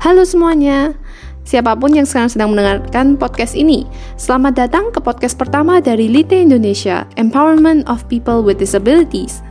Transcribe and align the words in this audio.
Halo 0.00 0.24
semuanya, 0.24 0.96
siapa 1.44 1.76
pun 1.76 1.92
yang 1.92 2.08
sekarang 2.08 2.32
sedang 2.32 2.56
mendengarkan 2.56 3.20
podcast 3.20 3.52
ini, 3.52 3.84
selamat 4.16 4.56
datang 4.56 4.88
ke 4.88 4.96
podcast 4.96 5.36
pertama 5.36 5.76
dari 5.76 6.08
Lite 6.08 6.40
Indonesia, 6.40 7.04
Empowerment 7.20 7.84
of 7.84 8.00
People 8.08 8.40
with 8.40 8.56
Disabilities. 8.56 9.44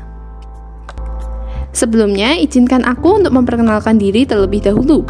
Sebelumnya, 1.70 2.33
izinkan 2.41 2.81
aku 2.81 3.21
untuk 3.21 3.29
memperkenalkan 3.29 4.01
diri 4.01 4.26
terlebih 4.26 4.65
dahulu. 4.65 5.06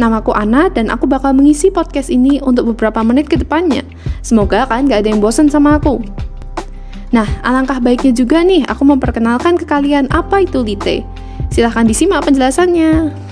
Namaku 0.00 0.32
Ana 0.32 0.72
dan 0.72 0.88
aku 0.88 1.04
bakal 1.04 1.36
mengisi 1.36 1.68
podcast 1.68 2.08
ini 2.08 2.40
untuk 2.40 2.72
beberapa 2.72 3.04
menit 3.04 3.28
ke 3.28 3.36
depannya. 3.36 3.84
Semoga 4.24 4.64
kalian 4.72 4.88
gak 4.88 5.04
ada 5.04 5.08
yang 5.12 5.20
bosan 5.20 5.52
sama 5.52 5.76
aku. 5.76 6.00
Nah, 7.12 7.28
alangkah 7.44 7.76
baiknya 7.76 8.16
juga 8.16 8.40
nih 8.40 8.64
aku 8.64 8.88
memperkenalkan 8.88 9.60
ke 9.60 9.68
kalian 9.68 10.08
apa 10.08 10.48
itu 10.48 10.64
Lite. 10.64 11.04
Silahkan 11.52 11.84
disimak 11.84 12.24
penjelasannya. 12.24 13.27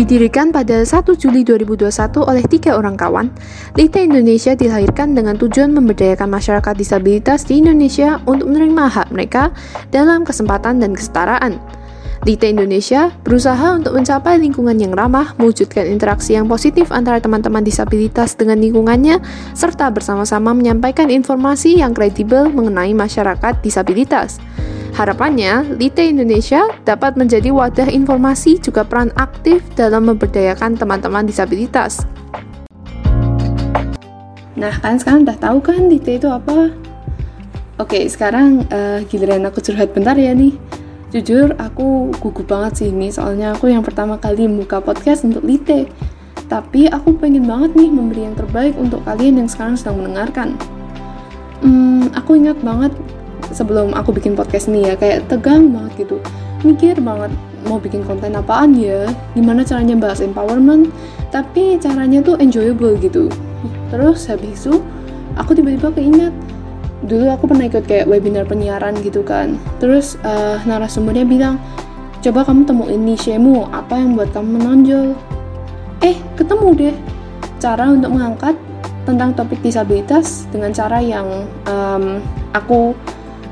Didirikan 0.00 0.48
pada 0.48 0.80
1 0.80 1.12
Juli 1.20 1.44
2021 1.44 2.24
oleh 2.24 2.40
tiga 2.48 2.72
orang 2.80 2.96
kawan, 2.96 3.28
Lite 3.76 4.00
Indonesia 4.00 4.56
dilahirkan 4.56 5.12
dengan 5.12 5.36
tujuan 5.36 5.76
memberdayakan 5.76 6.24
masyarakat 6.24 6.72
disabilitas 6.72 7.44
di 7.44 7.60
Indonesia 7.60 8.16
untuk 8.24 8.48
menerima 8.48 8.88
hak 8.88 9.12
mereka 9.12 9.52
dalam 9.92 10.24
kesempatan 10.24 10.80
dan 10.80 10.96
kesetaraan. 10.96 11.60
Lite 12.24 12.48
Indonesia 12.48 13.12
berusaha 13.28 13.76
untuk 13.76 13.92
mencapai 13.92 14.40
lingkungan 14.40 14.80
yang 14.80 14.96
ramah, 14.96 15.36
mewujudkan 15.36 15.84
interaksi 15.84 16.32
yang 16.32 16.48
positif 16.48 16.88
antara 16.96 17.20
teman-teman 17.20 17.60
disabilitas 17.60 18.32
dengan 18.40 18.56
lingkungannya, 18.56 19.20
serta 19.52 19.92
bersama-sama 19.92 20.56
menyampaikan 20.56 21.12
informasi 21.12 21.76
yang 21.76 21.92
kredibel 21.92 22.48
mengenai 22.48 22.96
masyarakat 22.96 23.60
disabilitas. 23.60 24.40
Harapannya, 24.94 25.76
Lite 25.78 26.06
Indonesia 26.06 26.66
dapat 26.82 27.14
menjadi 27.14 27.50
wadah 27.54 27.88
informasi 27.90 28.58
juga 28.58 28.82
peran 28.82 29.14
aktif 29.16 29.62
dalam 29.78 30.10
memberdayakan 30.10 30.78
teman-teman 30.78 31.24
disabilitas. 31.26 32.06
Nah, 34.58 34.74
kan 34.82 35.00
sekarang 35.00 35.24
udah 35.24 35.38
tahu 35.38 35.58
kan 35.62 35.86
Lite 35.86 36.20
itu 36.20 36.28
apa? 36.28 36.74
Oke, 37.80 38.04
sekarang 38.10 38.68
uh, 38.68 39.00
giliran 39.08 39.46
aku 39.48 39.64
curhat 39.64 39.94
bentar 39.96 40.18
ya 40.18 40.36
nih 40.36 40.52
jujur 41.10 41.58
aku 41.58 42.14
gugup 42.22 42.46
banget 42.46 42.72
sih 42.78 42.88
ini 42.94 43.10
soalnya 43.10 43.58
aku 43.58 43.66
yang 43.66 43.82
pertama 43.82 44.14
kali 44.14 44.46
membuka 44.46 44.78
podcast 44.78 45.26
untuk 45.26 45.42
Lite 45.42 45.90
tapi 46.46 46.86
aku 46.86 47.18
pengen 47.18 47.50
banget 47.50 47.74
nih 47.74 47.90
memberi 47.90 48.30
yang 48.30 48.38
terbaik 48.38 48.78
untuk 48.78 49.02
kalian 49.02 49.42
yang 49.42 49.48
sekarang 49.50 49.74
sedang 49.74 49.98
mendengarkan 49.98 50.54
hmm, 51.66 52.14
aku 52.14 52.38
ingat 52.38 52.58
banget 52.62 52.94
sebelum 53.50 53.94
aku 53.94 54.14
bikin 54.14 54.38
podcast 54.38 54.70
ini 54.70 54.90
ya 54.90 54.94
kayak 54.94 55.26
tegang 55.30 55.70
banget 55.74 56.06
gitu. 56.06 56.16
Mikir 56.62 57.00
banget 57.00 57.32
mau 57.68 57.76
bikin 57.76 58.04
konten 58.04 58.32
apaan 58.36 58.72
ya 58.72 59.08
gimana 59.36 59.60
caranya 59.60 59.92
bahas 59.96 60.24
empowerment 60.24 60.88
tapi 61.28 61.76
caranya 61.76 62.24
tuh 62.24 62.36
enjoyable 62.40 62.96
gitu. 63.00 63.28
Terus 63.92 64.26
habis 64.30 64.64
itu 64.64 64.80
aku 65.36 65.54
tiba-tiba 65.54 65.92
keinget 65.92 66.32
dulu 67.00 67.32
aku 67.32 67.48
pernah 67.48 67.64
ikut 67.64 67.84
kayak 67.88 68.06
webinar 68.08 68.44
penyiaran 68.44 68.96
gitu 69.00 69.24
kan. 69.24 69.56
Terus 69.80 70.20
uh, 70.24 70.60
narasumbernya 70.68 71.24
bilang 71.24 71.56
coba 72.20 72.44
kamu 72.44 72.68
temuin 72.68 73.02
nichemu 73.02 73.68
apa 73.72 73.96
yang 73.96 74.16
buat 74.16 74.28
kamu 74.36 74.60
menonjol? 74.60 75.06
Eh 76.04 76.16
ketemu 76.36 76.68
deh. 76.76 76.96
Cara 77.60 77.92
untuk 77.92 78.12
mengangkat 78.12 78.56
tentang 79.04 79.32
topik 79.32 79.60
disabilitas 79.64 80.44
dengan 80.52 80.72
cara 80.76 81.00
yang 81.00 81.48
um, 81.64 82.20
aku 82.52 82.92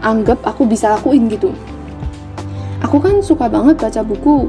anggap 0.04 0.38
aku 0.46 0.64
bisa 0.64 0.94
lakuin 0.98 1.27
gitu 1.30 1.54
aku 2.82 3.02
kan 3.02 3.20
suka 3.20 3.50
banget 3.50 3.78
baca 3.78 4.00
buku 4.02 4.46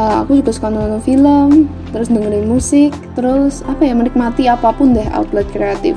uh, 0.00 0.24
aku 0.24 0.40
juga 0.40 0.50
suka 0.54 0.68
nonton 0.72 1.02
film 1.04 1.50
terus 1.92 2.08
dengerin 2.08 2.48
musik 2.48 2.92
terus 3.16 3.64
apa 3.64 3.84
ya 3.84 3.94
menikmati 3.96 4.48
apa 4.48 4.72
pun 4.72 4.92
deh 4.96 5.06
outlet 5.12 5.48
kreatif 5.52 5.96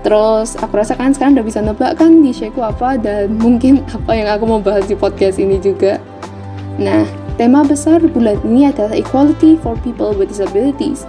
Terus 0.00 0.56
aku 0.56 0.80
rasa 0.80 0.96
kan 0.96 1.12
sekarang 1.12 1.36
udah 1.36 1.46
bisa 1.46 1.60
nebak 1.60 2.00
kan 2.00 2.24
di 2.24 2.32
ku 2.32 2.64
apa 2.64 2.96
dan 2.96 3.36
mungkin 3.44 3.84
apa 3.92 4.16
yang 4.16 4.28
aku 4.32 4.44
mau 4.48 4.60
bahas 4.60 4.88
di 4.88 4.96
podcast 4.96 5.36
ini 5.36 5.60
juga. 5.60 6.00
Nah, 6.80 7.04
tema 7.36 7.60
besar 7.60 8.00
bulan 8.00 8.40
ini 8.48 8.72
adalah 8.72 8.96
equality 8.96 9.60
for 9.60 9.76
people 9.84 10.16
with 10.16 10.32
disabilities. 10.32 11.04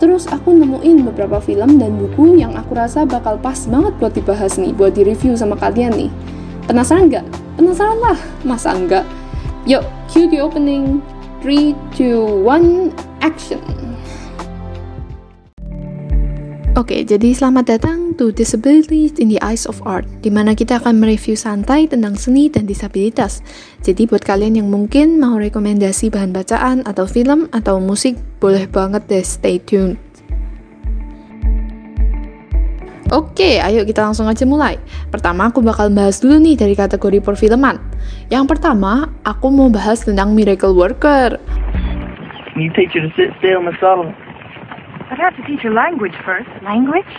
Terus 0.00 0.24
aku 0.32 0.56
nemuin 0.56 1.04
beberapa 1.12 1.36
film 1.44 1.76
dan 1.76 2.00
buku 2.00 2.40
yang 2.40 2.56
aku 2.56 2.72
rasa 2.72 3.04
bakal 3.04 3.36
pas 3.36 3.68
banget 3.68 3.92
buat 4.00 4.16
dibahas 4.16 4.56
nih, 4.56 4.72
buat 4.72 4.96
di 4.96 5.04
review 5.04 5.36
sama 5.36 5.60
kalian 5.60 5.92
nih. 5.92 6.10
Penasaran 6.70 7.10
nggak? 7.10 7.26
Penasaran 7.58 7.98
lah, 7.98 8.18
masa 8.46 8.70
enggak? 8.78 9.02
Yuk, 9.66 9.82
cue 10.06 10.30
the 10.30 10.38
opening. 10.38 11.02
3, 11.42 11.74
2, 11.98 12.46
1, 12.46 12.94
action! 13.26 13.58
Oke, 16.78 17.02
jadi 17.02 17.34
selamat 17.34 17.74
datang 17.74 18.14
to 18.14 18.30
Disabilities 18.30 19.18
in 19.18 19.34
the 19.34 19.42
Eyes 19.42 19.66
of 19.66 19.82
Art, 19.82 20.06
di 20.22 20.30
mana 20.30 20.54
kita 20.54 20.78
akan 20.78 21.02
mereview 21.02 21.34
santai 21.34 21.90
tentang 21.90 22.14
seni 22.14 22.46
dan 22.46 22.70
disabilitas. 22.70 23.42
Jadi 23.82 24.06
buat 24.06 24.22
kalian 24.22 24.62
yang 24.62 24.70
mungkin 24.70 25.18
mau 25.18 25.42
rekomendasi 25.42 26.14
bahan 26.14 26.30
bacaan 26.30 26.86
atau 26.86 27.02
film 27.10 27.50
atau 27.50 27.82
musik, 27.82 28.14
boleh 28.38 28.70
banget 28.70 29.02
deh 29.10 29.26
stay 29.26 29.58
tuned. 29.58 29.98
Oke, 33.10 33.58
ayo 33.58 33.82
kita 33.82 34.06
langsung 34.06 34.30
aja 34.30 34.46
mulai. 34.46 34.78
Pertama, 35.10 35.50
aku 35.50 35.58
bakal 35.58 35.90
bahas 35.90 36.22
dulu 36.22 36.38
nih 36.38 36.54
dari 36.54 36.78
kategori 36.78 37.18
perfilman. 37.18 37.74
Yang 38.30 38.54
pertama, 38.54 39.10
aku 39.26 39.50
mau 39.50 39.66
bahas 39.66 40.06
tentang 40.06 40.30
Miracle 40.30 40.70
Worker. 40.70 41.34
You 42.54 42.70
teach 42.70 42.94
you 42.94 43.02
to 43.02 43.10
sit 43.18 43.34
still, 43.42 43.66
Miss 43.66 43.74
Sullivan. 43.82 44.14
I'd 45.10 45.18
have 45.18 45.34
to 45.34 45.42
teach 45.42 45.66
her 45.66 45.74
language 45.74 46.14
first. 46.22 46.46
Language? 46.62 47.10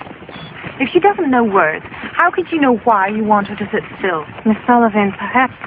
If 0.79 0.87
she 0.95 1.03
doesn't 1.03 1.27
know 1.27 1.43
words, 1.43 1.83
how 2.15 2.31
could 2.31 2.47
you 2.55 2.59
know 2.63 2.79
why 2.87 3.11
you 3.11 3.27
want 3.27 3.51
her 3.51 3.59
to 3.59 3.67
sit 3.67 3.83
still? 3.99 4.23
Miss 4.47 4.55
Sullivan, 4.63 5.11
perhaps 5.19 5.59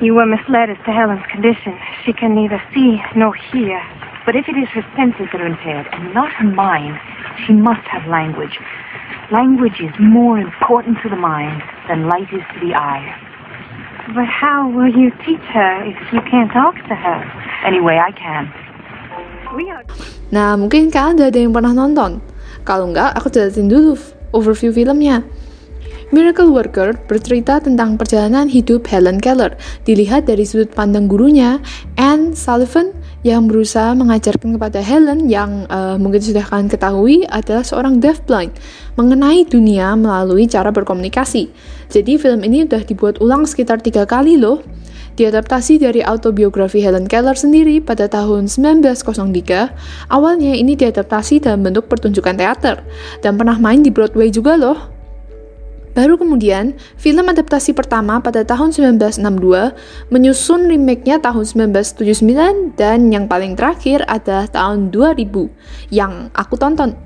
you 0.00 0.16
were 0.16 0.24
misled 0.24 0.72
as 0.72 0.80
to 0.88 0.96
Helen's 0.96 1.28
condition. 1.28 1.76
She 2.08 2.16
can 2.16 2.32
neither 2.32 2.56
see 2.72 2.96
nor 3.12 3.36
hear. 3.52 3.76
But 4.24 4.32
if 4.32 4.48
it 4.48 4.56
is 4.56 4.72
her 4.72 4.86
senses 4.96 5.28
that 5.28 5.44
are 5.44 5.46
impaired 5.46 5.92
and 5.92 6.16
not 6.16 6.32
her 6.40 6.48
mind, 6.48 6.96
she 7.44 7.52
must 7.52 7.84
have 7.92 8.08
language. 8.08 8.56
Language 9.32 9.80
is 9.80 9.96
more 9.96 10.36
important 10.36 11.00
to 11.00 11.08
the 11.08 11.16
mind 11.16 11.64
than 11.88 12.04
light 12.04 12.28
is 12.36 12.44
to 12.52 12.58
the 12.60 12.76
eye. 12.76 13.16
But 14.12 14.28
how 14.28 14.68
will 14.68 14.92
you 14.92 15.08
teach 15.24 15.40
her 15.56 15.88
if 15.88 15.96
you 16.12 16.20
can't 16.28 16.52
talk 16.52 16.76
to 16.76 16.92
her? 16.92 17.20
Anyway, 17.64 17.96
I 17.96 18.12
can. 18.12 18.52
Nah, 20.28 20.60
mungkin 20.60 20.92
kalian 20.92 21.16
udah 21.16 21.32
ada 21.32 21.40
yang 21.40 21.56
pernah 21.56 21.72
nonton. 21.72 22.20
Kalau 22.68 22.92
enggak, 22.92 23.16
aku 23.16 23.32
jelasin 23.32 23.72
dulu 23.72 23.96
overview 24.36 24.68
filmnya. 24.68 25.24
Miracle 26.12 26.52
Worker 26.52 26.92
bercerita 27.08 27.56
tentang 27.56 27.96
perjalanan 27.96 28.52
hidup 28.52 28.84
Helen 28.84 29.16
Keller, 29.16 29.56
dilihat 29.88 30.28
dari 30.28 30.44
sudut 30.44 30.68
pandang 30.76 31.08
gurunya, 31.08 31.56
Anne 31.96 32.36
Sullivan, 32.36 32.92
yang 33.22 33.46
berusaha 33.46 33.94
mengajarkan 33.94 34.58
kepada 34.58 34.82
Helen 34.82 35.30
yang 35.30 35.66
uh, 35.70 35.94
mungkin 35.94 36.18
sudah 36.18 36.42
kalian 36.42 36.66
ketahui 36.66 37.22
adalah 37.30 37.62
seorang 37.62 38.02
deafblind 38.02 38.50
mengenai 38.98 39.46
dunia 39.46 39.94
melalui 39.94 40.50
cara 40.50 40.74
berkomunikasi. 40.74 41.50
Jadi 41.86 42.18
film 42.18 42.42
ini 42.42 42.66
sudah 42.66 42.82
dibuat 42.82 43.22
ulang 43.22 43.46
sekitar 43.46 43.78
tiga 43.78 44.04
kali 44.04 44.34
loh 44.34 44.60
diadaptasi 45.16 45.80
dari 45.80 46.00
autobiografi 46.00 46.80
Helen 46.80 47.04
Keller 47.04 47.36
sendiri 47.36 47.78
pada 47.84 48.08
tahun 48.08 48.48
1903. 48.48 50.08
Awalnya 50.08 50.52
ini 50.56 50.72
diadaptasi 50.74 51.44
dalam 51.44 51.62
bentuk 51.62 51.86
pertunjukan 51.88 52.36
teater 52.36 52.80
dan 53.20 53.36
pernah 53.36 53.56
main 53.60 53.84
di 53.84 53.92
Broadway 53.92 54.32
juga 54.32 54.56
loh. 54.56 54.91
Baru 55.92 56.16
kemudian, 56.16 56.72
film 56.96 57.28
adaptasi 57.28 57.76
pertama 57.76 58.16
pada 58.24 58.40
tahun 58.48 58.72
1962 58.72 60.08
menyusun 60.08 60.64
remake-nya 60.72 61.20
tahun 61.20 61.44
1979 61.44 62.80
dan 62.80 63.12
yang 63.12 63.28
paling 63.28 63.52
terakhir 63.52 64.00
adalah 64.08 64.48
tahun 64.48 64.88
2000 64.88 65.52
yang 65.92 66.32
aku 66.32 66.56
tonton. 66.56 66.96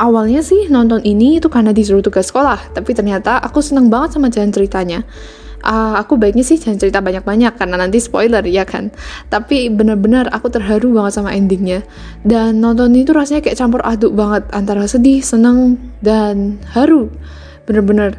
Awalnya 0.00 0.40
sih 0.40 0.72
nonton 0.72 1.04
ini 1.04 1.36
itu 1.36 1.52
karena 1.52 1.76
disuruh 1.76 2.00
tugas 2.00 2.32
sekolah, 2.32 2.72
tapi 2.72 2.96
ternyata 2.96 3.36
aku 3.36 3.60
seneng 3.60 3.92
banget 3.92 4.16
sama 4.16 4.32
jalan 4.32 4.48
ceritanya. 4.48 5.04
Uh, 5.62 5.94
aku 5.94 6.18
baiknya 6.18 6.42
sih 6.42 6.58
jangan 6.58 6.74
cerita 6.74 6.98
banyak-banyak 6.98 7.54
karena 7.54 7.76
nanti 7.78 8.00
spoiler 8.02 8.42
ya 8.48 8.64
kan? 8.66 8.90
Tapi 9.28 9.70
bener-bener 9.70 10.26
aku 10.32 10.48
terharu 10.48 10.90
banget 10.96 11.20
sama 11.20 11.36
endingnya. 11.36 11.84
Dan 12.24 12.64
nonton 12.64 12.96
itu 12.96 13.12
rasanya 13.12 13.44
kayak 13.44 13.60
campur 13.60 13.84
aduk 13.84 14.16
banget 14.16 14.48
antara 14.56 14.88
sedih 14.88 15.20
senang 15.20 15.76
dan 16.00 16.58
haru 16.72 17.12
bener-bener 17.68 18.18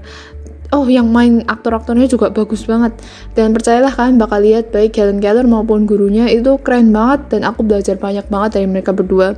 oh 0.74 0.90
yang 0.90 1.14
main 1.14 1.46
aktor-aktornya 1.46 2.10
juga 2.10 2.34
bagus 2.34 2.66
banget. 2.66 2.98
Dan 3.38 3.54
percayalah 3.54 3.94
kalian 3.94 4.18
bakal 4.18 4.42
lihat 4.42 4.74
baik 4.74 4.98
Helen 4.98 5.22
Keller 5.22 5.46
maupun 5.46 5.86
gurunya 5.86 6.26
itu 6.28 6.58
keren 6.66 6.90
banget 6.90 7.30
dan 7.30 7.46
aku 7.46 7.62
belajar 7.62 7.96
banyak 8.02 8.26
banget 8.28 8.60
dari 8.60 8.68
mereka 8.68 8.92
berdua. 8.92 9.38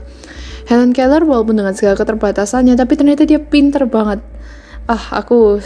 Helen 0.66 0.96
Keller 0.96 1.28
walaupun 1.28 1.60
dengan 1.60 1.76
segala 1.76 2.00
keterbatasannya 2.00 2.74
tapi 2.80 2.94
ternyata 2.96 3.28
dia 3.28 3.38
pinter 3.38 3.86
banget. 3.86 4.24
Ah 4.88 5.22
aku 5.22 5.60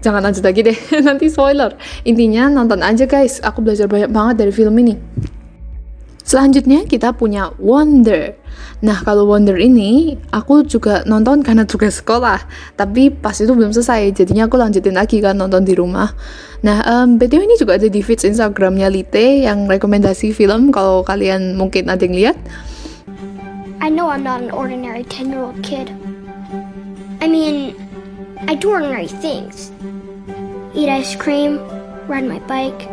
jangan 0.00 0.22
lanjut 0.22 0.46
lagi 0.46 0.62
deh. 0.64 0.78
Nanti 1.06 1.28
spoiler. 1.28 1.74
Intinya 2.06 2.48
nonton 2.48 2.80
aja 2.80 3.04
guys. 3.04 3.42
Aku 3.42 3.60
belajar 3.60 3.90
banyak 3.90 4.08
banget 4.08 4.46
dari 4.46 4.52
film 4.54 4.72
ini 4.78 4.94
Selanjutnya 6.30 6.86
kita 6.86 7.10
punya 7.10 7.50
Wonder. 7.58 8.38
Nah, 8.86 9.02
kalau 9.02 9.26
Wonder 9.26 9.58
ini 9.58 10.14
aku 10.30 10.62
juga 10.62 11.02
nonton 11.02 11.42
karena 11.42 11.66
tugas 11.66 11.98
sekolah, 11.98 12.46
tapi 12.78 13.10
pas 13.10 13.34
itu 13.34 13.50
belum 13.50 13.74
selesai, 13.74 14.14
jadinya 14.14 14.46
aku 14.46 14.54
lanjutin 14.54 14.94
lagi 14.94 15.18
kan 15.18 15.34
nonton 15.34 15.66
di 15.66 15.74
rumah. 15.74 16.14
Nah, 16.62 16.86
um, 16.86 17.18
BTW 17.18 17.50
ini 17.50 17.58
juga 17.58 17.82
ada 17.82 17.90
di 17.90 17.98
feeds 17.98 18.22
Instagramnya 18.22 18.86
Lite 18.94 19.42
yang 19.42 19.66
rekomendasi 19.66 20.30
film 20.30 20.70
kalau 20.70 21.02
kalian 21.02 21.58
mungkin 21.58 21.90
ada 21.90 22.06
yang 22.06 22.14
lihat. 22.14 22.38
I 23.82 23.90
know 23.90 24.06
I'm 24.06 24.22
not 24.22 24.38
an 24.38 24.54
ordinary 24.54 25.02
10-year-old 25.10 25.58
kid. 25.66 25.90
I 27.18 27.26
mean, 27.26 27.74
I 28.46 28.54
do 28.54 28.70
ordinary 28.70 29.10
things. 29.10 29.74
Eat 30.78 30.86
ice 30.86 31.18
cream, 31.18 31.58
ride 32.06 32.22
my 32.22 32.38
bike. 32.46 32.86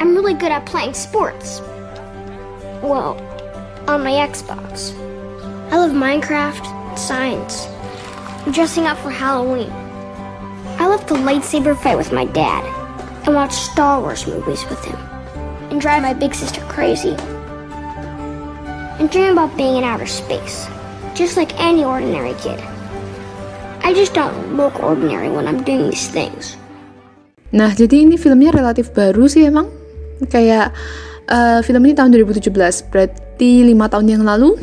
I'm 0.00 0.16
really 0.16 0.32
good 0.32 0.48
at 0.48 0.64
playing 0.64 0.96
sports. 0.96 1.60
Well, 2.82 3.18
on 3.88 4.04
my 4.04 4.12
Xbox. 4.22 4.94
I 5.72 5.76
love 5.76 5.90
Minecraft, 5.90 6.62
science, 6.96 7.66
dressing 8.54 8.86
up 8.86 8.96
for 8.98 9.10
Halloween. 9.10 9.72
I 10.78 10.86
love 10.86 11.06
the 11.08 11.16
lightsaber 11.16 11.76
fight 11.76 11.98
with 11.98 12.12
my 12.12 12.24
dad 12.24 12.62
and 13.26 13.34
watch 13.34 13.52
Star 13.52 14.00
Wars 14.00 14.26
movies 14.26 14.62
with 14.70 14.78
him 14.84 14.96
and 15.74 15.80
drive 15.80 16.02
my 16.02 16.14
big 16.14 16.34
sister 16.34 16.60
crazy 16.70 17.16
and 19.02 19.10
dream 19.10 19.32
about 19.34 19.56
being 19.56 19.76
in 19.76 19.84
outer 19.84 20.06
space, 20.06 20.68
just 21.14 21.36
like 21.36 21.58
any 21.58 21.82
ordinary 21.82 22.34
kid. 22.34 22.62
I 23.82 23.92
just 23.92 24.14
don't 24.14 24.56
look 24.56 24.78
ordinary 24.82 25.30
when 25.30 25.48
I'm 25.48 25.64
doing 25.64 25.90
these 25.90 26.06
things. 26.06 26.54
Nah, 27.50 27.72
jadi 27.72 28.04
ini 28.04 28.20
filmnya 28.20 28.52
relatif 28.52 28.92
baru 28.92 29.24
sih 29.26 29.48
emang. 29.48 29.72
Kayak 30.28 30.76
uh, 31.28 31.60
film 31.62 31.84
ini 31.86 31.94
tahun 31.94 32.10
2017, 32.16 32.50
berarti 32.90 33.62
lima 33.62 33.86
tahun 33.86 34.08
yang 34.08 34.24
lalu. 34.24 34.56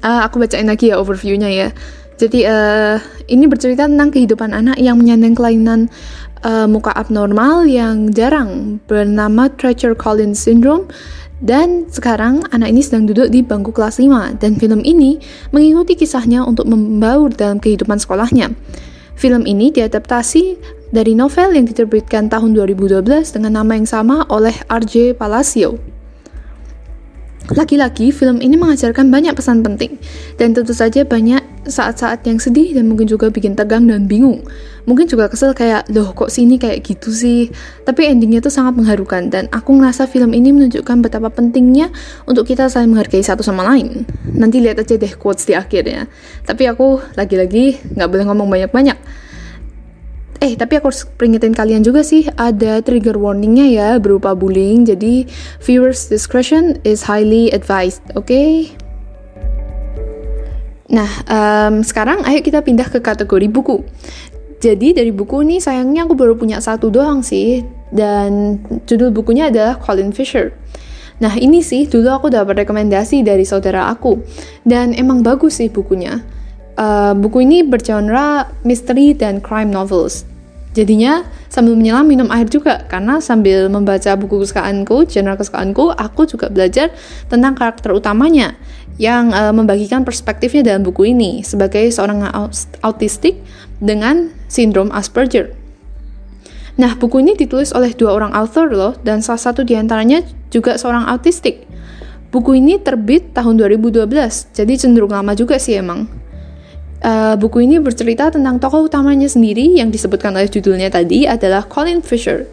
Uh, 0.00 0.20
aku 0.24 0.40
bacain 0.40 0.64
lagi 0.64 0.88
ya 0.88 0.96
overviewnya 0.96 1.50
ya. 1.50 1.68
Jadi 2.14 2.46
uh, 2.46 2.96
ini 3.26 3.44
bercerita 3.50 3.90
tentang 3.90 4.14
kehidupan 4.14 4.54
anak 4.54 4.78
yang 4.78 4.96
menyandang 4.96 5.34
kelainan 5.34 5.90
uh, 6.46 6.70
muka 6.70 6.94
abnormal 6.94 7.66
yang 7.66 8.14
jarang 8.14 8.78
bernama 8.86 9.50
Treacher 9.50 9.98
Collins 9.98 10.38
Syndrome 10.38 10.86
dan 11.42 11.90
sekarang 11.90 12.46
anak 12.54 12.70
ini 12.70 12.80
sedang 12.80 13.10
duduk 13.10 13.34
di 13.34 13.42
bangku 13.42 13.74
kelas 13.74 13.98
5 13.98 14.38
dan 14.38 14.54
film 14.56 14.80
ini 14.86 15.18
mengikuti 15.50 15.98
kisahnya 15.98 16.46
untuk 16.46 16.70
membaur 16.70 17.34
dalam 17.34 17.58
kehidupan 17.58 17.98
sekolahnya. 17.98 18.54
Film 19.18 19.42
ini 19.46 19.74
diadaptasi 19.74 20.58
dari 20.94 21.18
novel 21.18 21.58
yang 21.58 21.66
diterbitkan 21.66 22.30
tahun 22.30 22.54
2012 22.54 23.02
dengan 23.34 23.58
nama 23.58 23.74
yang 23.74 23.82
sama 23.82 24.22
oleh 24.30 24.54
R.J. 24.70 25.18
Palacio. 25.18 25.74
Lagi-lagi, 27.44 28.08
film 28.08 28.40
ini 28.40 28.56
mengajarkan 28.56 29.12
banyak 29.12 29.36
pesan 29.36 29.60
penting, 29.60 30.00
dan 30.40 30.56
tentu 30.56 30.72
saja 30.72 31.04
banyak 31.04 31.44
saat-saat 31.68 32.24
yang 32.24 32.40
sedih 32.40 32.72
dan 32.72 32.88
mungkin 32.88 33.04
juga 33.04 33.28
bikin 33.28 33.52
tegang 33.52 33.84
dan 33.84 34.08
bingung. 34.08 34.40
Mungkin 34.88 35.04
juga 35.04 35.28
kesel 35.28 35.52
kayak, 35.52 35.92
loh 35.92 36.16
kok 36.16 36.32
sini 36.32 36.56
kayak 36.56 36.80
gitu 36.80 37.12
sih? 37.12 37.52
Tapi 37.84 38.08
endingnya 38.08 38.40
tuh 38.40 38.48
sangat 38.48 38.80
mengharukan, 38.80 39.28
dan 39.28 39.52
aku 39.52 39.76
ngerasa 39.76 40.08
film 40.08 40.32
ini 40.32 40.56
menunjukkan 40.56 41.04
betapa 41.04 41.28
pentingnya 41.28 41.92
untuk 42.24 42.48
kita 42.48 42.70
saling 42.72 42.96
menghargai 42.96 43.20
satu 43.20 43.44
sama 43.44 43.60
lain. 43.66 44.08
Nanti 44.24 44.64
lihat 44.64 44.80
aja 44.80 44.96
deh 44.96 45.12
quotes 45.12 45.44
di 45.44 45.52
akhirnya. 45.52 46.08
Tapi 46.48 46.64
aku 46.64 47.02
lagi-lagi 47.12 47.76
nggak 47.92 48.08
boleh 48.08 48.24
ngomong 48.24 48.48
banyak-banyak 48.48 49.23
Eh, 50.44 50.60
tapi 50.60 50.76
aku 50.76 50.92
harus 50.92 51.08
peringetin 51.16 51.56
kalian 51.56 51.80
juga 51.80 52.04
sih, 52.04 52.28
ada 52.36 52.84
trigger 52.84 53.16
warningnya 53.16 53.64
ya 53.64 53.88
berupa 53.96 54.36
bullying, 54.36 54.84
jadi 54.84 55.24
viewers 55.64 56.12
discretion 56.12 56.76
is 56.84 57.00
highly 57.00 57.48
advised, 57.56 58.04
oke? 58.12 58.28
Okay? 58.28 58.76
Nah, 60.92 61.08
um, 61.32 61.80
sekarang 61.80 62.28
ayo 62.28 62.44
kita 62.44 62.60
pindah 62.60 62.92
ke 62.92 63.00
kategori 63.00 63.48
buku. 63.48 63.88
Jadi 64.60 64.92
dari 64.92 65.16
buku 65.16 65.48
ini 65.48 65.64
sayangnya 65.64 66.04
aku 66.04 66.12
baru 66.12 66.36
punya 66.36 66.60
satu 66.60 66.92
doang 66.92 67.24
sih, 67.24 67.64
dan 67.88 68.60
judul 68.84 69.16
bukunya 69.16 69.48
adalah 69.48 69.80
Colin 69.80 70.12
Fisher. 70.12 70.52
Nah 71.24 71.40
ini 71.40 71.64
sih 71.64 71.88
dulu 71.88 72.20
aku 72.20 72.28
dapat 72.28 72.68
rekomendasi 72.68 73.24
dari 73.24 73.48
saudara 73.48 73.88
aku, 73.88 74.20
dan 74.68 74.92
emang 74.92 75.24
bagus 75.24 75.56
sih 75.56 75.72
bukunya. 75.72 76.20
Uh, 76.76 77.16
buku 77.16 77.48
ini 77.48 77.64
bergenre 77.64 78.44
misteri 78.60 79.16
dan 79.16 79.40
crime 79.40 79.72
novels. 79.72 80.28
Jadinya 80.74 81.22
sambil 81.46 81.78
menyelam 81.78 82.02
minum 82.02 82.28
air 82.34 82.50
juga 82.50 82.82
karena 82.90 83.22
sambil 83.22 83.70
membaca 83.70 84.10
buku 84.18 84.42
kesukaanku, 84.42 85.06
genre 85.06 85.38
kesukaanku, 85.38 85.94
aku 85.94 86.26
juga 86.26 86.50
belajar 86.50 86.90
tentang 87.30 87.54
karakter 87.54 87.94
utamanya 87.94 88.58
yang 88.98 89.30
uh, 89.30 89.54
membagikan 89.54 90.02
perspektifnya 90.02 90.74
dalam 90.74 90.82
buku 90.82 91.14
ini 91.14 91.46
sebagai 91.46 91.86
seorang 91.94 92.26
autistik 92.82 93.38
dengan 93.78 94.34
sindrom 94.50 94.90
Asperger. 94.90 95.54
Nah, 96.74 96.98
buku 96.98 97.22
ini 97.22 97.38
ditulis 97.38 97.70
oleh 97.70 97.94
dua 97.94 98.18
orang 98.18 98.34
author 98.34 98.66
loh, 98.66 98.98
dan 99.06 99.22
salah 99.22 99.38
satu 99.38 99.62
di 99.62 99.78
antaranya 99.78 100.26
juga 100.50 100.74
seorang 100.74 101.06
autistik. 101.06 101.70
Buku 102.34 102.58
ini 102.58 102.82
terbit 102.82 103.30
tahun 103.30 103.62
2012, 103.62 104.10
jadi 104.50 104.74
cenderung 104.74 105.14
lama 105.14 105.38
juga 105.38 105.54
sih 105.54 105.78
emang. 105.78 106.23
Uh, 107.04 107.36
buku 107.36 107.68
ini 107.68 107.76
bercerita 107.84 108.32
tentang 108.32 108.56
tokoh 108.56 108.88
utamanya 108.88 109.28
sendiri 109.28 109.76
yang 109.76 109.92
disebutkan 109.92 110.32
oleh 110.32 110.48
judulnya 110.48 110.88
tadi 110.88 111.28
adalah 111.28 111.68
Colin 111.68 112.00
Fisher. 112.00 112.48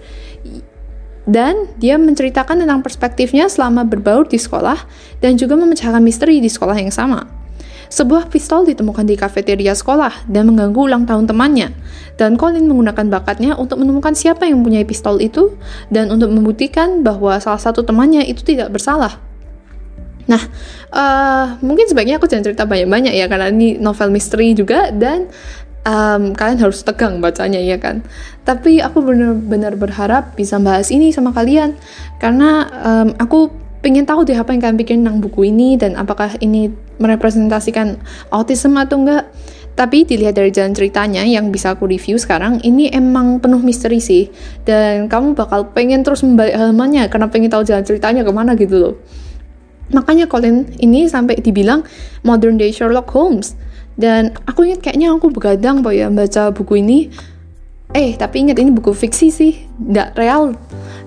Dan 1.23 1.71
dia 1.79 1.95
menceritakan 1.95 2.59
tentang 2.59 2.83
perspektifnya 2.83 3.47
selama 3.47 3.87
berbaur 3.87 4.27
di 4.27 4.35
sekolah 4.35 4.75
dan 5.23 5.39
juga 5.39 5.55
memecahkan 5.55 6.03
misteri 6.03 6.43
di 6.43 6.51
sekolah 6.51 6.75
yang 6.75 6.91
sama. 6.91 7.23
Sebuah 7.87 8.27
pistol 8.27 8.67
ditemukan 8.67 9.07
di 9.07 9.15
kafeteria 9.15 9.71
sekolah 9.71 10.27
dan 10.27 10.51
mengganggu 10.51 10.79
ulang 10.83 11.03
tahun 11.07 11.31
temannya. 11.31 11.71
Dan 12.19 12.35
Colin 12.35 12.67
menggunakan 12.67 13.07
bakatnya 13.07 13.55
untuk 13.55 13.79
menemukan 13.79 14.11
siapa 14.15 14.47
yang 14.47 14.59
mempunyai 14.59 14.83
pistol 14.83 15.23
itu 15.23 15.55
dan 15.87 16.11
untuk 16.11 16.27
membuktikan 16.27 17.07
bahwa 17.07 17.39
salah 17.39 17.59
satu 17.59 17.87
temannya 17.87 18.27
itu 18.27 18.43
tidak 18.43 18.75
bersalah. 18.75 19.30
Nah, 20.31 20.43
uh, 20.95 21.45
mungkin 21.59 21.91
sebaiknya 21.91 22.15
aku 22.15 22.31
jangan 22.31 22.47
cerita 22.47 22.63
banyak-banyak 22.63 23.11
ya 23.11 23.27
karena 23.27 23.51
ini 23.51 23.75
novel 23.75 24.15
misteri 24.15 24.55
juga 24.55 24.87
dan 24.95 25.27
um, 25.83 26.31
kalian 26.31 26.59
harus 26.63 26.87
tegang 26.87 27.19
bacanya 27.19 27.59
ya 27.59 27.75
kan. 27.75 27.99
Tapi 28.47 28.79
aku 28.79 29.03
benar-benar 29.03 29.75
berharap 29.75 30.39
bisa 30.39 30.55
bahas 30.63 30.87
ini 30.87 31.11
sama 31.11 31.35
kalian 31.35 31.75
karena 32.23 32.71
um, 32.79 33.09
aku 33.19 33.51
pengen 33.81 34.05
tahu 34.05 34.23
deh 34.23 34.37
apa 34.37 34.53
yang 34.53 34.61
kalian 34.61 34.77
pikir 34.77 34.95
tentang 35.01 35.17
buku 35.19 35.49
ini 35.49 35.73
dan 35.75 35.97
apakah 35.97 36.37
ini 36.39 36.69
merepresentasikan 37.01 37.99
autism 38.31 38.77
atau 38.77 39.01
enggak. 39.01 39.27
Tapi 39.71 40.03
dilihat 40.03 40.35
dari 40.35 40.51
jalan 40.51 40.75
ceritanya 40.75 41.23
yang 41.23 41.47
bisa 41.47 41.73
aku 41.73 41.87
review 41.87 42.19
sekarang, 42.19 42.59
ini 42.59 42.91
emang 42.91 43.39
penuh 43.39 43.63
misteri 43.63 44.03
sih. 44.03 44.27
Dan 44.67 45.07
kamu 45.07 45.31
bakal 45.33 45.71
pengen 45.71 46.03
terus 46.03 46.27
membalik 46.27 46.53
halamannya 46.53 47.07
karena 47.07 47.31
pengen 47.31 47.49
tahu 47.49 47.63
jalan 47.63 47.81
ceritanya 47.87 48.21
ke 48.27 48.31
mana 48.35 48.53
gitu 48.59 48.75
loh. 48.77 48.93
Makanya 49.91 50.25
Colin 50.27 50.67
ini 50.79 51.07
sampai 51.07 51.39
dibilang 51.39 51.83
modern 52.23 52.57
day 52.57 52.71
Sherlock 52.71 53.11
Holmes. 53.11 53.55
Dan 53.99 54.31
aku 54.47 54.65
ingat 54.65 54.87
kayaknya 54.87 55.11
aku 55.11 55.29
begadang 55.29 55.83
pak 55.83 55.93
ya 55.93 56.07
baca 56.07 56.49
buku 56.55 56.79
ini. 56.79 57.11
Eh, 57.91 58.15
tapi 58.15 58.47
ingat 58.47 58.55
ini 58.55 58.71
buku 58.71 58.95
fiksi 58.95 59.27
sih, 59.27 59.53
tidak 59.75 60.15
real. 60.15 60.55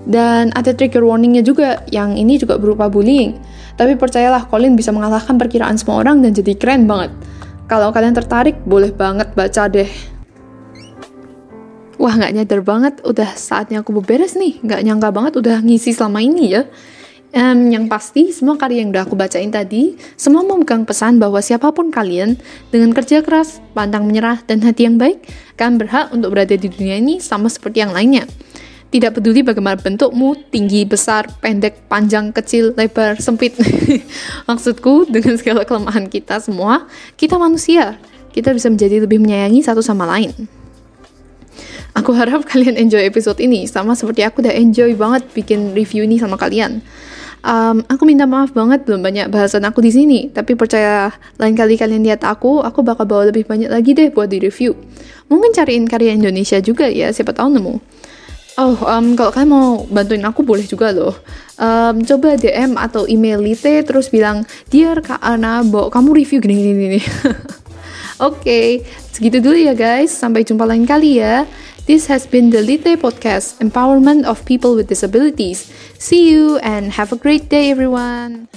Dan 0.05 0.53
ada 0.53 0.69
trigger 0.69 1.01
warningnya 1.01 1.41
juga, 1.41 1.81
yang 1.89 2.13
ini 2.13 2.37
juga 2.37 2.61
berupa 2.61 2.85
bullying. 2.85 3.33
Tapi 3.73 3.97
percayalah, 3.97 4.45
Colin 4.45 4.77
bisa 4.77 4.93
mengalahkan 4.93 5.33
perkiraan 5.41 5.81
semua 5.81 6.05
orang 6.05 6.21
dan 6.21 6.37
jadi 6.37 6.53
keren 6.53 6.85
banget. 6.85 7.09
Kalau 7.65 7.89
kalian 7.89 8.13
tertarik, 8.13 8.61
boleh 8.69 8.93
banget 8.93 9.33
baca 9.33 9.65
deh. 9.65 9.89
Wah, 11.97 12.13
nggak 12.13 12.33
nyadar 12.37 12.61
banget, 12.61 12.93
udah 13.01 13.33
saatnya 13.33 13.81
aku 13.81 13.97
beberes 13.97 14.37
nih. 14.37 14.61
Nggak 14.61 14.81
nyangka 14.85 15.09
banget 15.09 15.33
udah 15.41 15.57
ngisi 15.65 15.89
selama 15.89 16.21
ini 16.21 16.53
ya. 16.53 16.69
Um, 17.35 17.67
yang 17.67 17.91
pasti, 17.91 18.31
semua 18.31 18.55
karya 18.55 18.79
yang 18.79 18.95
udah 18.95 19.03
aku 19.03 19.19
bacain 19.19 19.51
tadi, 19.51 19.99
semua 20.15 20.39
memegang 20.47 20.87
pesan 20.87 21.19
bahwa 21.19 21.43
siapa 21.43 21.67
pun 21.75 21.91
kalian, 21.91 22.39
dengan 22.71 22.95
kerja 22.95 23.19
keras, 23.19 23.59
pantang 23.75 24.07
menyerah, 24.07 24.39
dan 24.47 24.63
hati 24.63 24.87
yang 24.87 24.95
baik, 24.95 25.19
kalian 25.59 25.75
berhak 25.75 26.15
untuk 26.15 26.31
berada 26.31 26.55
di 26.55 26.71
dunia 26.71 26.95
ini 26.95 27.19
sama 27.19 27.51
seperti 27.51 27.83
yang 27.83 27.91
lainnya. 27.91 28.23
Tidak 28.87 29.11
peduli 29.11 29.43
bagaimana 29.43 29.75
bentukmu, 29.75 30.47
tinggi, 30.47 30.87
besar, 30.87 31.27
pendek, 31.43 31.91
panjang, 31.91 32.31
kecil, 32.31 32.71
lebar, 32.71 33.19
sempit. 33.19 33.51
Maksudku, 34.47 35.11
dengan 35.11 35.35
segala 35.35 35.67
kelemahan 35.67 36.07
kita 36.07 36.39
semua, 36.39 36.87
kita 37.19 37.35
manusia. 37.35 37.99
Kita 38.31 38.55
bisa 38.55 38.71
menjadi 38.71 39.03
lebih 39.03 39.19
menyayangi 39.19 39.59
satu 39.59 39.83
sama 39.83 40.07
lain. 40.07 40.31
Aku 41.99 42.15
harap 42.15 42.47
kalian 42.47 42.79
enjoy 42.79 43.03
episode 43.03 43.43
ini, 43.43 43.67
sama 43.67 43.91
seperti 43.91 44.23
aku 44.23 44.39
udah 44.39 44.55
enjoy 44.55 44.95
banget 44.95 45.27
bikin 45.35 45.75
review 45.75 46.07
ini 46.07 46.15
sama 46.15 46.39
kalian. 46.39 46.79
Um, 47.41 47.83
aku 47.91 48.07
minta 48.07 48.23
maaf 48.23 48.55
banget 48.55 48.87
belum 48.87 49.03
banyak 49.03 49.27
bahasan 49.29 49.67
aku 49.67 49.83
di 49.83 49.91
sini, 49.91 50.19
tapi 50.31 50.53
percaya 50.53 51.13
lain 51.41 51.53
kali 51.53 51.75
kalian 51.75 52.01
lihat 52.05 52.25
aku, 52.25 52.61
aku 52.61 52.81
bakal 52.81 53.05
bawa 53.05 53.29
lebih 53.29 53.45
banyak 53.45 53.69
lagi 53.69 53.91
deh 53.91 54.09
buat 54.09 54.31
di 54.31 54.39
review. 54.41 54.73
Mungkin 55.27 55.51
cariin 55.53 55.85
karya 55.85 56.15
Indonesia 56.15 56.57
juga 56.61 56.89
ya, 56.89 57.11
siapa 57.11 57.33
tahu 57.33 57.53
nemu. 57.53 57.75
Oh, 58.55 58.79
um, 58.87 59.19
kalau 59.19 59.35
kalian 59.35 59.51
mau 59.51 59.83
bantuin 59.91 60.23
aku 60.23 60.39
boleh 60.39 60.63
juga 60.63 60.95
loh. 60.95 61.11
Um, 61.59 62.07
coba 62.07 62.39
DM 62.39 62.79
atau 62.79 63.03
email 63.03 63.43
Lite 63.43 63.83
terus 63.83 64.07
bilang, 64.07 64.47
Dear 64.71 65.03
Kak 65.03 65.19
Ana, 65.19 65.59
Bo, 65.59 65.91
kamu 65.91 66.15
review 66.15 66.39
gini-gini. 66.39 67.03
Oke, 68.23 68.39
okay, 68.39 68.67
segitu 69.11 69.43
dulu 69.43 69.59
ya 69.59 69.75
guys. 69.75 70.15
Sampai 70.15 70.47
jumpa 70.47 70.63
lain 70.63 70.87
kali 70.87 71.19
ya. 71.19 71.43
This 71.85 72.07
has 72.07 72.25
been 72.25 72.49
the 72.49 72.65
Lite 72.65 72.97
Podcast, 72.97 73.61
Empowerment 73.61 74.25
of 74.25 74.43
People 74.43 74.73
with 74.73 74.89
Disabilities. 74.89 75.69
See 75.99 76.31
you 76.31 76.57
and 76.65 76.91
have 76.93 77.13
a 77.13 77.15
great 77.15 77.47
day 77.47 77.69
everyone. 77.69 78.49